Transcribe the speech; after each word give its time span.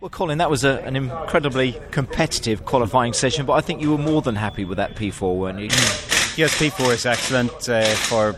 Well, 0.00 0.10
Colin, 0.10 0.38
that 0.38 0.48
was 0.48 0.62
a, 0.62 0.80
an 0.84 0.94
incredibly 0.94 1.76
competitive 1.90 2.64
qualifying 2.64 3.12
session, 3.12 3.46
but 3.46 3.54
I 3.54 3.60
think 3.60 3.80
you 3.80 3.90
were 3.90 3.98
more 3.98 4.22
than 4.22 4.36
happy 4.36 4.64
with 4.64 4.76
that 4.76 4.94
P4, 4.94 5.36
weren't 5.36 5.58
you? 5.58 5.68
Yes, 6.36 6.56
P4 6.56 6.94
is 6.94 7.04
excellent 7.04 7.68
uh, 7.68 7.82
for 7.82 8.32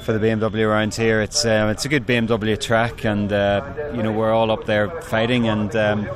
for 0.00 0.14
the 0.14 0.18
BMW 0.18 0.66
around 0.66 0.94
here. 0.94 1.20
It's 1.20 1.44
um, 1.44 1.68
it's 1.68 1.84
a 1.84 1.90
good 1.90 2.06
BMW 2.06 2.58
track, 2.58 3.04
and 3.04 3.30
uh, 3.30 3.90
you 3.94 4.02
know 4.02 4.10
we're 4.10 4.32
all 4.32 4.50
up 4.50 4.64
there 4.64 4.88
fighting, 5.02 5.46
and 5.46 5.76
um, 5.76 6.08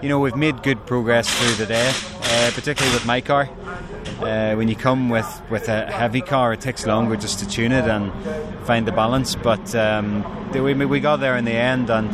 you 0.00 0.08
know 0.08 0.20
we've 0.20 0.36
made 0.36 0.62
good 0.62 0.86
progress 0.86 1.28
through 1.28 1.56
the 1.56 1.66
day, 1.66 1.88
uh, 1.90 2.52
particularly 2.54 2.94
with 2.94 3.04
my 3.04 3.20
car. 3.20 3.48
Uh, 4.20 4.54
when 4.56 4.66
you 4.66 4.74
come 4.74 5.08
with, 5.08 5.42
with 5.48 5.68
a 5.68 5.86
heavy 5.86 6.20
car, 6.20 6.52
it 6.52 6.60
takes 6.60 6.86
longer 6.86 7.16
just 7.16 7.38
to 7.38 7.48
tune 7.48 7.70
it 7.70 7.84
and 7.84 8.12
find 8.66 8.86
the 8.86 8.92
balance. 8.92 9.36
But 9.36 9.74
um, 9.76 10.24
we, 10.52 10.74
we 10.74 10.98
got 11.00 11.16
there 11.16 11.36
in 11.36 11.44
the 11.44 11.52
end, 11.52 11.88
and 11.88 12.10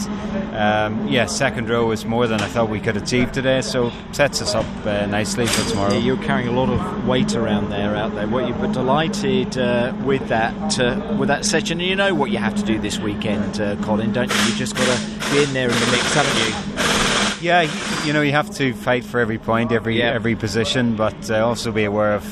um, 0.54 1.08
yeah, 1.08 1.26
second 1.26 1.70
row 1.70 1.86
was 1.86 2.04
more 2.04 2.26
than 2.26 2.42
I 2.42 2.46
thought 2.46 2.68
we 2.68 2.80
could 2.80 2.96
achieve 2.96 3.32
today. 3.32 3.62
So 3.62 3.90
sets 4.12 4.42
us 4.42 4.54
up 4.54 4.66
uh, 4.84 5.06
nicely 5.06 5.46
for 5.46 5.68
tomorrow. 5.70 5.94
Yeah, 5.94 6.00
you're 6.00 6.22
carrying 6.22 6.48
a 6.48 6.52
lot 6.52 6.68
of 6.68 7.08
weight 7.08 7.34
around 7.34 7.70
there, 7.70 7.96
out 7.96 8.14
there. 8.14 8.28
What 8.28 8.48
you 8.48 8.54
were 8.54 8.72
delighted 8.72 9.56
uh, 9.56 9.94
with 10.04 10.28
that 10.28 10.78
uh, 10.78 11.16
with 11.18 11.28
that 11.28 11.44
session, 11.44 11.80
and 11.80 11.88
you 11.88 11.96
know 11.96 12.14
what 12.14 12.30
you 12.30 12.38
have 12.38 12.54
to 12.56 12.62
do 12.62 12.78
this 12.78 12.98
weekend, 12.98 13.60
uh, 13.60 13.76
Colin, 13.76 14.12
don't 14.12 14.30
you? 14.30 14.42
You 14.50 14.54
just 14.56 14.76
got 14.76 14.84
to 14.84 15.30
be 15.30 15.42
in 15.42 15.52
there 15.54 15.70
in 15.70 15.74
the 15.74 15.86
mix, 15.90 16.12
haven't 16.14 16.68
you? 16.68 16.73
Yeah, 17.44 17.70
you 18.06 18.14
know 18.14 18.22
you 18.22 18.32
have 18.32 18.48
to 18.52 18.72
fight 18.72 19.04
for 19.04 19.20
every 19.20 19.36
point, 19.36 19.70
every 19.70 19.98
yeah. 19.98 20.14
every 20.14 20.34
position, 20.34 20.96
but 20.96 21.30
uh, 21.30 21.46
also 21.46 21.72
be 21.72 21.84
aware 21.84 22.14
of 22.14 22.24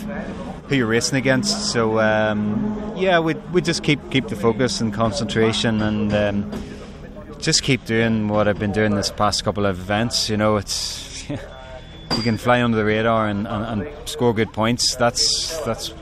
who 0.69 0.77
you're 0.77 0.87
racing 0.87 1.19
against. 1.19 1.71
So 1.71 2.01
um, 2.01 2.95
yeah, 2.97 3.19
we 3.19 3.35
we 3.53 3.61
just 3.61 3.83
keep 3.83 4.01
keep 4.11 4.29
the 4.29 4.37
focus 4.37 4.81
and 4.81 4.91
concentration, 4.91 5.83
and 5.83 6.15
um, 6.15 6.51
just 7.41 7.63
keep 7.63 7.85
doing 7.85 8.29
what 8.29 8.49
I've 8.49 8.59
been 8.59 8.73
doing 8.73 8.95
this 8.95 9.11
past 9.11 9.45
couple 9.45 9.67
of 9.67 9.79
events. 9.79 10.31
You 10.31 10.39
know, 10.39 10.57
it's 10.57 11.29
you 11.29 12.23
can 12.23 12.39
fly 12.39 12.63
under 12.63 12.79
the 12.79 12.85
radar 12.87 13.29
and, 13.29 13.47
and, 13.47 13.83
and 13.83 14.09
score 14.09 14.33
good 14.33 14.55
points. 14.55 14.97
That's 14.97 15.59
that's 15.67 15.93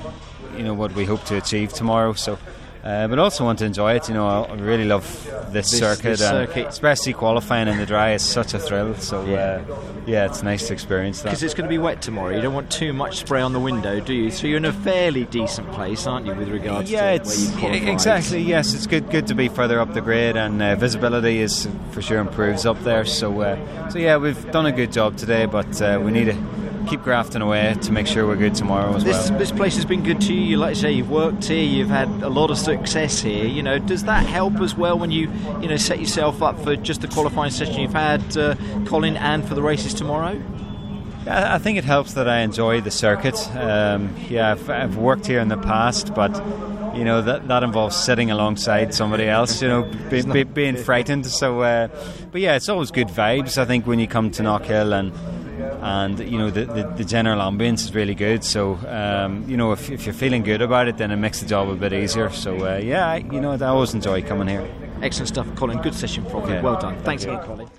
you 0.57 0.63
know 0.63 0.75
what 0.75 0.95
we 0.95 1.05
hope 1.05 1.25
to 1.25 1.37
achieve 1.37 1.73
tomorrow. 1.73 2.13
So. 2.13 2.39
Uh, 2.83 3.07
but 3.09 3.19
also 3.19 3.45
want 3.45 3.59
to 3.59 3.67
enjoy 3.67 3.95
it. 3.95 4.09
You 4.09 4.15
know, 4.15 4.27
I 4.27 4.55
really 4.55 4.87
love 4.87 5.05
this, 5.53 5.71
this 5.71 5.79
circuit, 5.79 6.19
this 6.19 6.21
circuit. 6.21 6.67
especially 6.69 7.13
qualifying 7.13 7.69
in 7.69 7.77
the 7.77 7.85
dry 7.85 8.13
is 8.13 8.23
such 8.23 8.55
a 8.55 8.59
thrill. 8.59 8.95
So 8.95 9.23
yeah, 9.27 9.37
uh, 9.69 9.81
yeah 10.07 10.27
it's 10.27 10.43
nice 10.43 10.67
to 10.69 10.73
experience 10.73 11.21
that. 11.21 11.31
Because 11.31 11.43
it's 11.43 11.53
going 11.53 11.69
to 11.69 11.69
be 11.69 11.79
wet 11.79 12.01
tomorrow. 12.01 12.35
You 12.35 12.41
don't 12.41 12.55
want 12.55 12.71
too 12.71 12.95
much 12.95 13.19
spray 13.19 13.43
on 13.43 13.53
the 13.53 13.61
window, 13.61 14.01
do 14.01 14.15
you? 14.15 14.31
So 14.31 14.47
you're 14.47 14.57
in 14.57 14.65
a 14.65 14.73
fairly 14.73 15.27
decent 15.27 15.71
place, 15.73 16.07
aren't 16.07 16.25
you, 16.25 16.35
with 16.35 16.49
regards 16.49 16.91
yeah, 16.91 17.11
to 17.11 17.17
it's, 17.17 17.37
where 17.37 17.55
you 17.55 17.59
qualify? 17.59 17.91
Exactly. 17.93 18.41
Yes, 18.41 18.73
it's 18.73 18.87
good. 18.87 19.11
Good 19.11 19.27
to 19.27 19.35
be 19.35 19.49
further 19.49 19.79
up 19.79 19.93
the 19.93 20.01
grid, 20.01 20.37
and 20.37 20.63
uh, 20.63 20.75
visibility 20.77 21.41
is 21.41 21.69
for 21.91 22.01
sure 22.01 22.19
improves 22.19 22.65
up 22.65 22.81
there. 22.81 23.05
So, 23.05 23.43
uh, 23.43 23.91
so 23.91 23.99
yeah, 23.99 24.17
we've 24.17 24.51
done 24.53 24.65
a 24.65 24.73
good 24.73 24.93
job 24.93 25.19
today, 25.19 25.45
but 25.45 25.83
uh, 25.83 26.01
we 26.03 26.13
need 26.13 26.27
to 26.27 26.60
keep 26.87 27.03
grafting 27.03 27.43
away 27.43 27.75
to 27.83 27.93
make 27.93 28.07
sure 28.07 28.27
we're 28.27 28.37
good 28.37 28.55
tomorrow 28.55 28.95
as 28.95 29.05
this, 29.05 29.31
well. 29.31 29.39
This 29.39 29.53
place 29.53 29.77
has 29.77 29.85
been 29.85 30.03
good 30.03 30.21
to 30.23 30.35
you. 30.35 30.57
Like 30.57 30.77
you 30.77 30.81
say, 30.81 30.93
you've 30.93 31.11
worked 31.11 31.45
here, 31.45 31.63
you've 31.63 31.89
had 31.89 32.09
a 32.23 32.29
lot 32.29 32.51
of 32.51 32.59
success 32.59 33.21
here. 33.21 33.45
You 33.45 33.63
know, 33.63 33.79
does 33.79 34.05
that 34.05 34.27
help 34.27 34.61
as 34.61 34.75
well 34.75 34.99
when 34.99 35.11
you 35.11 35.31
you 35.61 35.69
know 35.69 35.77
set 35.77 36.01
yourself 36.01 36.43
up 36.43 36.59
for 36.63 36.77
just 36.77 37.01
the 37.01 37.09
qualifying 37.09 37.51
session 37.51 37.81
you've 37.81 37.93
had, 37.93 38.37
uh, 38.37 38.57
Colin, 38.87 39.17
and 39.17 39.47
for 39.47 39.55
the 39.55 39.63
races 39.63 39.95
tomorrow? 39.95 40.41
I 41.27 41.59
think 41.59 41.77
it 41.77 41.85
helps 41.85 42.15
that 42.15 42.29
I 42.29 42.39
enjoy 42.39 42.81
the 42.81 42.91
circuit. 42.91 43.37
Um, 43.55 44.17
yeah, 44.29 44.53
I've, 44.53 44.71
I've, 44.71 44.97
worked 44.97 45.27
here 45.27 45.39
in 45.41 45.49
the 45.49 45.59
past, 45.59 46.15
but 46.15 46.35
you 46.97 47.05
know 47.05 47.21
that 47.23 47.47
that 47.49 47.63
involves 47.63 47.95
sitting 47.95 48.31
alongside 48.31 48.95
somebody 48.95 49.27
else. 49.27 49.61
You 49.61 49.69
know, 49.69 49.83
be, 50.09 50.23
be, 50.23 50.45
being 50.45 50.77
frightened. 50.77 51.27
So, 51.27 51.61
uh, 51.61 51.89
but 52.33 52.41
yeah, 52.41 52.57
it's 52.57 52.69
always 52.69 52.91
good 52.91 53.09
vibes. 53.09 53.59
I 53.59 53.67
think 53.67 53.87
when 53.87 53.99
you 53.99 54.09
come 54.09 54.31
to 54.33 54.43
Knockhill 54.43 54.99
and 54.99 55.13
and 55.81 56.19
you 56.21 56.39
know 56.39 56.51
the, 56.51 56.65
the, 56.65 56.83
the 56.97 57.05
general 57.05 57.41
ambience 57.41 57.83
is 57.85 57.95
really 57.95 58.15
good. 58.15 58.45
So 58.45 58.79
um, 58.87 59.49
you 59.49 59.57
know 59.57 59.73
if, 59.73 59.91
if, 59.91 60.07
you're 60.07 60.15
feeling 60.15 60.43
good 60.43 60.63
about 60.63 60.89
it, 60.89 60.99
then 60.99 61.11
it 61.11 61.17
makes 61.17 61.41
the 61.41 61.47
job 61.47 61.69
a 61.69 61.75
bit 61.75 61.93
easier. 61.93 62.31
So 62.31 62.67
uh, 62.67 62.77
yeah, 62.79 63.09
I, 63.09 63.17
you 63.17 63.41
know 63.41 63.53
I 63.53 63.67
always 63.67 63.95
enjoy 63.95 64.23
coming 64.23 64.49
here. 64.49 64.69
Excellent 65.03 65.29
stuff, 65.29 65.55
Colin. 65.57 65.81
Good 65.81 65.95
session 65.95 66.25
from 66.27 66.49
you. 66.51 66.61
Well 66.61 66.79
done. 66.79 66.99
Thanks 67.03 67.25
again, 67.25 67.43
Colin. 67.45 67.71